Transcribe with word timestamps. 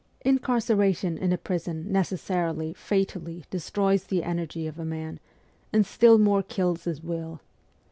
Incarceration 0.25 1.15
in 1.15 1.31
a 1.31 1.37
prison 1.37 1.91
necessarily, 1.91 2.73
fatally, 2.73 3.45
destroys 3.51 4.05
the 4.05 4.23
energy 4.23 4.65
of 4.65 4.79
a 4.79 4.83
man, 4.83 5.19
and 5.71 5.85
still 5.85 6.17
more 6.17 6.41
kills 6.41 6.85
his 6.85 7.03
will. 7.03 7.39